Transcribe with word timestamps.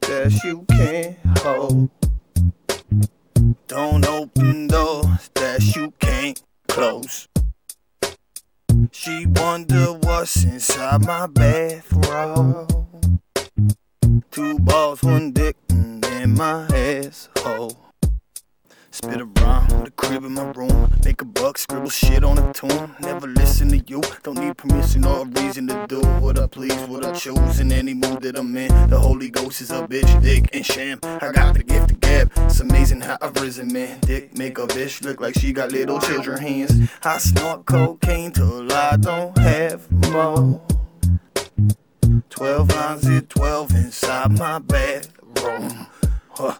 that 0.00 0.40
you 0.44 0.64
can't 0.70 1.16
hold. 1.38 1.90
Don't 3.68 4.06
open 4.06 4.66
doors 4.66 5.30
that 5.34 5.74
you 5.76 5.92
can't 5.98 6.42
close. 6.68 7.28
She 8.90 9.26
wonder 9.26 9.92
what's 9.92 10.44
inside 10.44 11.04
my 11.06 11.26
bathrobe. 11.26 12.86
Two 14.30 14.58
balls, 14.58 15.02
one 15.02 15.32
dick, 15.32 15.56
and 15.70 16.34
my 16.34 16.66
asshole. 16.66 17.78
Spit 18.90 19.20
around 19.20 19.96
crib 20.12 20.24
in 20.24 20.34
my 20.34 20.50
room. 20.52 20.92
Make 21.04 21.22
a 21.22 21.24
buck, 21.24 21.56
scribble 21.56 21.88
shit 21.88 22.22
on 22.22 22.38
a 22.38 22.52
tune. 22.52 22.94
Never 23.00 23.26
listen 23.26 23.68
to 23.70 23.78
you. 23.78 24.02
Don't 24.22 24.38
need 24.38 24.56
permission 24.56 25.04
or 25.06 25.22
a 25.22 25.24
reason 25.24 25.66
to 25.68 25.86
do 25.88 26.00
what 26.20 26.38
I 26.38 26.46
please, 26.46 26.76
what 26.88 27.04
I 27.04 27.12
choose 27.12 27.60
in 27.60 27.72
any 27.72 27.94
mood 27.94 28.20
that 28.22 28.36
I'm 28.36 28.54
in. 28.56 28.90
The 28.90 28.98
Holy 28.98 29.30
Ghost 29.30 29.62
is 29.62 29.70
a 29.70 29.86
bitch, 29.86 30.22
dick 30.22 30.50
and 30.52 30.66
sham. 30.66 30.98
I 31.02 31.32
got 31.32 31.54
the 31.54 31.62
gift 31.62 31.92
of 31.92 32.00
gab. 32.00 32.30
It's 32.36 32.60
amazing 32.60 33.00
how 33.00 33.16
I've 33.22 33.34
risen, 33.40 33.72
man. 33.72 34.00
Dick 34.00 34.36
make 34.36 34.58
a 34.58 34.66
bitch 34.66 35.02
look 35.02 35.20
like 35.20 35.34
she 35.38 35.52
got 35.52 35.72
little 35.72 35.98
children 36.00 36.38
hands. 36.38 36.90
I 37.02 37.18
snort 37.18 37.64
cocaine 37.64 38.32
till 38.32 38.70
I 38.70 38.96
don't 38.96 39.36
have 39.38 39.90
more. 40.10 40.60
Twelve 42.28 42.68
lines 42.70 43.06
at 43.06 43.30
twelve 43.30 43.70
inside 43.72 44.38
my 44.38 44.58
bathroom. 44.58 45.86
Huh. 46.30 46.58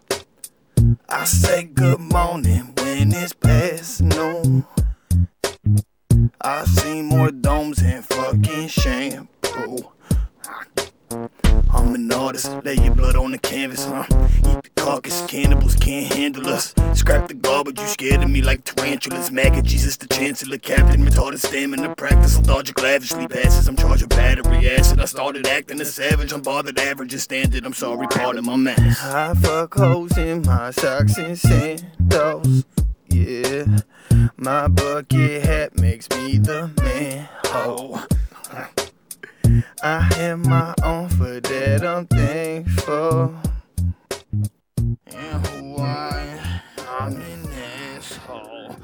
I 1.07 1.25
say 1.25 1.63
good 1.63 1.99
morning 1.99 2.72
when 2.93 3.11
it's 3.11 3.33
past 3.33 4.01
noon. 4.01 4.65
I've 6.41 6.67
seen 6.67 7.05
more 7.05 7.31
domes 7.31 7.77
than 7.77 8.03
fucking 8.03 8.67
shampoo. 8.67 9.77
I'm 11.71 11.95
an 11.95 12.11
artist, 12.11 12.51
lay 12.63 12.75
your 12.75 12.93
blood 12.93 13.15
on 13.15 13.31
the 13.31 13.39
canvas, 13.39 13.85
huh? 13.85 14.05
Eat 14.09 14.63
the 14.63 14.69
carcass, 14.75 15.25
cannibals 15.25 15.75
can't 15.75 16.13
handle 16.13 16.47
us. 16.49 16.75
Scrap 16.93 17.27
the 17.27 17.33
garbage, 17.33 17.79
you 17.79 17.87
scared 17.87 18.21
of 18.21 18.29
me 18.29 18.41
like 18.41 18.63
tarantulas. 18.63 19.31
Maggot, 19.31 19.65
Jesus 19.65 19.97
the 19.97 20.07
Chancellor, 20.07 20.59
Captain, 20.59 21.03
retarded 21.03 21.39
stamina, 21.39 21.95
practice, 21.95 22.37
lethargic, 22.37 22.79
lavishly 22.81 23.27
passes. 23.27 23.67
I'm 23.67 23.75
charged 23.75 24.03
with 24.03 24.09
battery 24.09 24.69
acid. 24.69 24.99
I 24.99 25.05
started 25.05 25.47
acting 25.47 25.81
a 25.81 25.85
savage, 25.85 26.31
I'm 26.31 26.41
bothered, 26.41 26.77
average, 26.77 27.13
and 27.13 27.21
standard. 27.21 27.65
I'm 27.65 27.73
sorry, 27.73 28.07
pardon 28.07 28.45
my 28.45 28.55
manners. 28.55 28.99
I 29.01 29.33
fuck 29.33 29.73
hoes 29.73 30.15
in 30.17 30.43
my 30.43 30.69
socks 30.71 31.17
and 31.17 31.37
sandals. 31.37 32.65
My 34.43 34.67
bucket 34.67 35.45
hat 35.45 35.77
makes 35.77 36.09
me 36.09 36.37
the 36.37 36.69
man. 36.81 37.29
Ho. 37.45 37.97
I 39.81 40.01
have 40.01 40.39
my 40.45 40.73
own 40.83 41.07
for 41.07 41.39
that 41.39 41.85
I'm 41.85 42.05
thankful. 42.07 43.35
And 45.05 45.77
why 45.77 46.41
I'm 46.89 47.15
an 47.15 47.47
asshole. 47.95 48.75